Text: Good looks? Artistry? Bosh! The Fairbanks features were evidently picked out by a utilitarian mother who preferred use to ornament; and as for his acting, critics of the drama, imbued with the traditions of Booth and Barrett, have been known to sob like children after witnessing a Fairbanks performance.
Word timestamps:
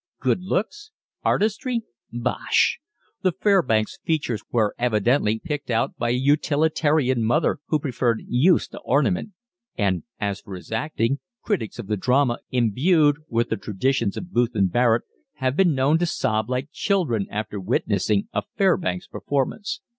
Good 0.19 0.41
looks? 0.41 0.89
Artistry? 1.23 1.83
Bosh! 2.11 2.79
The 3.21 3.31
Fairbanks 3.31 3.99
features 4.03 4.41
were 4.51 4.73
evidently 4.79 5.37
picked 5.37 5.69
out 5.69 5.95
by 5.95 6.09
a 6.09 6.13
utilitarian 6.13 7.23
mother 7.23 7.59
who 7.67 7.77
preferred 7.77 8.23
use 8.27 8.67
to 8.69 8.79
ornament; 8.79 9.33
and 9.77 10.01
as 10.19 10.41
for 10.41 10.55
his 10.55 10.71
acting, 10.71 11.19
critics 11.43 11.77
of 11.77 11.85
the 11.85 11.97
drama, 11.97 12.39
imbued 12.49 13.17
with 13.29 13.49
the 13.49 13.57
traditions 13.57 14.17
of 14.17 14.31
Booth 14.33 14.55
and 14.55 14.71
Barrett, 14.71 15.03
have 15.35 15.55
been 15.55 15.75
known 15.75 15.99
to 15.99 16.07
sob 16.07 16.49
like 16.49 16.71
children 16.71 17.27
after 17.29 17.59
witnessing 17.59 18.27
a 18.33 18.41
Fairbanks 18.57 19.05
performance. 19.05 19.81